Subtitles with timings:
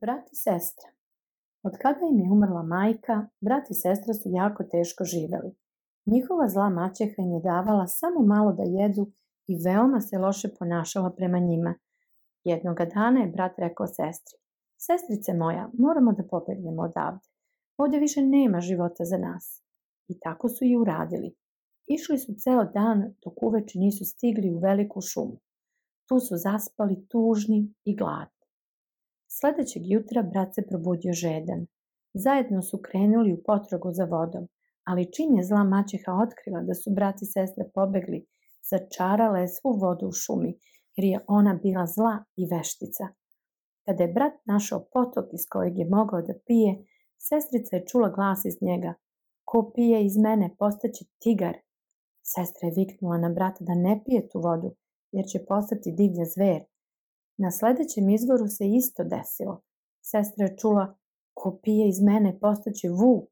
[0.00, 0.90] Brat i sestra
[1.62, 5.50] Od kada im je umrla majka, brat i sestra su jako teško živeli.
[6.06, 9.04] Njihova zla maćeha im je davala samo malo da jedu
[9.46, 11.74] i veoma se loše ponašala prema njima.
[12.44, 14.36] Jednoga dana je brat rekao sestri,
[14.86, 17.26] sestrice moja, moramo da pobegnemo odavde.
[17.78, 19.62] Ovdje više nema života za nas.
[20.08, 21.36] I tako su i uradili.
[21.86, 25.38] Išli su ceo dan dok uveče nisu stigli u veliku šumu.
[26.08, 28.37] Tu su zaspali tužni i gladni.
[29.36, 31.66] Sledećeg jutra brat se probudio žedan.
[32.14, 34.48] Zajedno su krenuli u potragu za vodom,
[34.84, 38.26] ali čim je zla maćeha otkrila da su brat i sestra pobegli,
[38.70, 40.52] začarala je svu vodu u šumi,
[40.96, 43.04] jer je ona bila zla i veštica.
[43.84, 46.70] Kada je brat našao potok iz kojeg je mogao da pije,
[47.28, 48.94] sestrica je čula glas iz njega.
[49.44, 51.56] Ko pije iz mene postaće tigar.
[52.22, 54.74] Sestra je viknula na brata da ne pije tu vodu,
[55.12, 56.60] jer će postati divlja zver.
[57.38, 59.60] Na sledećem izvoru se isto desilo.
[60.02, 60.96] Sestra je čula,
[61.34, 63.30] ko pije iz mene postaće vuk.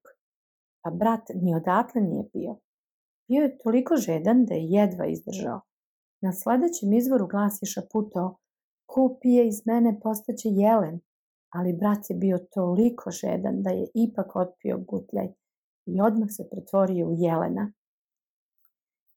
[0.83, 2.57] Pa brat ni odatle nije pio.
[3.29, 5.61] Bio je toliko žedan da je jedva izdržao.
[6.23, 8.37] Na sledećem izvoru glas je šaputao,
[8.87, 11.01] ko pije iz mene postaće jelen.
[11.55, 15.29] Ali brat je bio toliko žedan da je ipak otpio gutljaj
[15.87, 17.73] i odmah se pretvorio u jelena.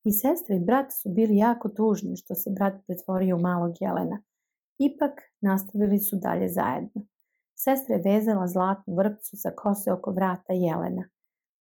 [0.03, 4.21] I sestra i brat su bili jako tužni što se brat pretvorio u malog jelena.
[4.79, 7.01] Ipak nastavili su dalje zajedno.
[7.55, 11.03] Sestra je vezala zlatnu vrpcu sa kose oko vrata jelena.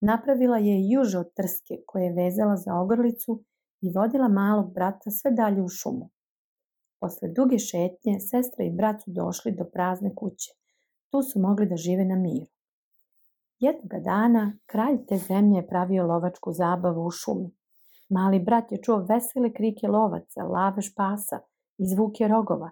[0.01, 3.43] Napravila je juže od trske koje je vezala za ogrlicu
[3.81, 6.11] i vodila malog brata sve dalje u šumu.
[7.01, 10.53] Posle duge šetnje, sestra i brat su došli do prazne kuće.
[11.11, 12.47] Tu su mogli da žive na miru.
[13.59, 17.51] Jednoga dana, kralj te zemlje je pravio lovačku zabavu u šumi.
[18.09, 21.41] Mali brat je čuo vesele krike lovaca, lavež pasa
[21.79, 22.71] i zvuke rogova.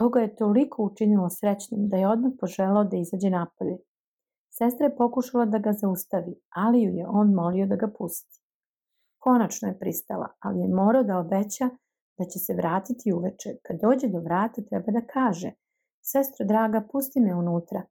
[0.00, 3.76] To ga je toliko učinilo srećnim da je odmah poželao da izađe napolje.
[4.50, 8.40] Sestra je pokušala da ga zaustavi, ali ju je on molio da ga pusti.
[9.18, 11.68] Konačno je pristala, ali je morao da obeća
[12.18, 13.50] da će se vratiti uveče.
[13.66, 15.52] Kad dođe do vrata treba da kaže
[16.02, 17.82] Sestro draga, pusti me unutra,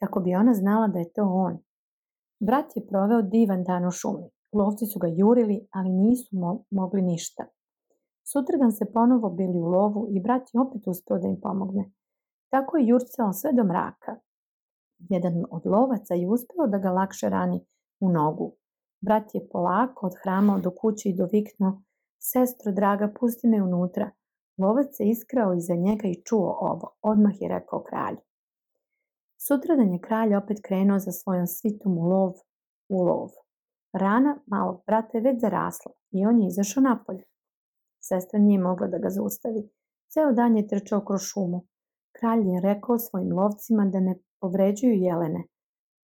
[0.00, 1.58] kako bi ona znala da je to on.
[2.40, 4.28] Brat je proveo divan dan u šumi.
[4.52, 7.44] Lovci su ga jurili, ali nisu mo mogli ništa.
[8.30, 11.84] Sutradan se ponovo bili u lovu i brat je opet uspeo da im pomogne.
[12.52, 14.12] Tako je jurcao sve do mraka.
[14.98, 17.60] Jedan od lovaca je uspeo da ga lakše rani
[18.00, 18.56] u nogu.
[19.00, 21.82] Brat je polako odhramao do kuće i doviknuo
[22.30, 24.10] Sestro draga, pusti me unutra.
[24.58, 26.88] Lovac se iskrao iza njega i čuo ovo.
[27.02, 28.22] Odmah je rekao kralju.
[29.46, 32.32] Sutradan je kralj opet krenuo za svojom svitom u lov,
[32.88, 33.30] u lov.
[33.92, 37.27] Rana malog brata je već zarasla i on je izašao napolje.
[38.08, 39.68] Sestra nije mogla da ga zaustavi.
[40.12, 41.60] Ceo dan je trčao kroz šumu.
[42.18, 45.42] Kralj je rekao svojim lovcima da ne povređuju jelene.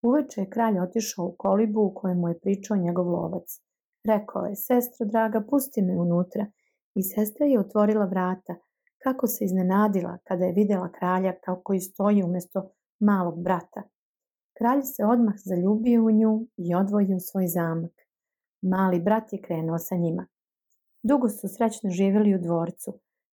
[0.03, 3.61] Uveče je kralj otišao u kolibu u kojemu je pričao njegov lovac.
[4.05, 6.47] Rekao je, sestro draga, pusti me unutra.
[6.95, 8.55] I sestra je otvorila vrata.
[9.05, 13.83] Kako se iznenadila kada je videla kralja kako i stoji umesto malog brata.
[14.59, 17.93] Kralj se odmah zaljubio u nju i odvojio svoj zamak.
[18.63, 20.27] Mali brat je krenuo sa njima.
[21.09, 22.91] Dugo su srećno živjeli u dvorcu.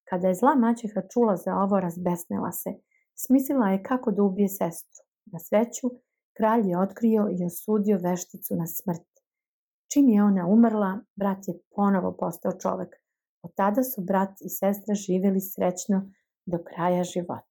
[0.09, 2.69] Kada je zla maćeha čula za ovo, razbesnela se.
[3.15, 5.03] Smislila je kako da ubije sestru.
[5.25, 5.87] Na sreću,
[6.37, 9.09] kralj je otkrio i osudio vešticu na smrt.
[9.93, 12.95] Čim je ona umrla, brat je ponovo postao čovek.
[13.41, 16.11] Od tada su brat i sestra živjeli srećno
[16.45, 17.50] do kraja života.